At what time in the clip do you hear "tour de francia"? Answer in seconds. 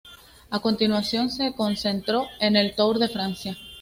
2.75-3.55